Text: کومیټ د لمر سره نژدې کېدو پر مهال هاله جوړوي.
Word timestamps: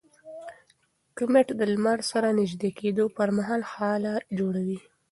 کومیټ 1.17 1.47
د 1.59 1.61
لمر 1.73 1.99
سره 2.11 2.27
نژدې 2.39 2.69
کېدو 2.79 3.03
پر 3.15 3.29
مهال 3.37 3.61
هاله 3.73 4.13
جوړوي. 4.37 4.79